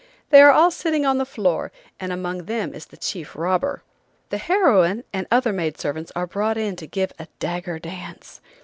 They 0.31 0.41
are 0.41 0.49
all 0.49 0.71
sitting 0.71 1.05
on 1.05 1.19
the 1.19 1.27
floor, 1.27 1.71
and 1.99 2.11
among 2.11 2.45
them 2.45 2.73
is 2.73 2.87
the 2.87 2.97
chief 2.97 3.35
robber. 3.35 3.83
The 4.29 4.39
heroine, 4.39 5.03
and 5.13 5.27
other 5.29 5.53
maidservants 5.53 6.11
are 6.15 6.25
brought 6.25 6.57
in 6.57 6.75
to 6.77 6.87
give 6.87 7.13
a 7.19 7.27
dagger 7.37 7.77
dance. 7.77 8.41